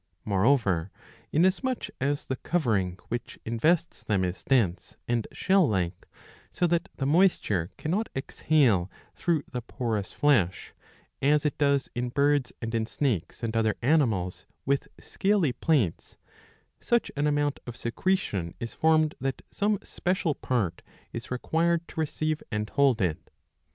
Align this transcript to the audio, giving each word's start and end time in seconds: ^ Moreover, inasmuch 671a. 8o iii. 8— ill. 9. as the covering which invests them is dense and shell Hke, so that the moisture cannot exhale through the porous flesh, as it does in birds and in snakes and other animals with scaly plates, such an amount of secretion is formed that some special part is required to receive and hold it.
^ 0.01 0.03
Moreover, 0.25 0.89
inasmuch 1.31 1.83
671a. 1.83 1.85
8o 1.85 1.93
iii. 1.93 1.93
8— 1.93 1.93
ill. 2.01 2.09
9. 2.09 2.11
as 2.11 2.25
the 2.25 2.35
covering 2.37 2.99
which 3.09 3.39
invests 3.45 4.03
them 4.03 4.23
is 4.25 4.43
dense 4.43 4.97
and 5.07 5.27
shell 5.31 5.67
Hke, 5.69 5.91
so 6.49 6.65
that 6.65 6.89
the 6.95 7.05
moisture 7.05 7.69
cannot 7.77 8.09
exhale 8.15 8.89
through 9.13 9.43
the 9.51 9.61
porous 9.61 10.11
flesh, 10.11 10.73
as 11.21 11.45
it 11.45 11.55
does 11.59 11.87
in 11.93 12.09
birds 12.09 12.51
and 12.63 12.73
in 12.73 12.87
snakes 12.87 13.43
and 13.43 13.55
other 13.55 13.75
animals 13.83 14.47
with 14.65 14.87
scaly 14.99 15.53
plates, 15.53 16.17
such 16.79 17.11
an 17.15 17.27
amount 17.27 17.59
of 17.67 17.77
secretion 17.77 18.55
is 18.59 18.73
formed 18.73 19.13
that 19.21 19.43
some 19.51 19.77
special 19.83 20.33
part 20.33 20.81
is 21.13 21.29
required 21.29 21.87
to 21.89 21.99
receive 21.99 22.41
and 22.51 22.71
hold 22.71 23.01
it. 23.01 23.29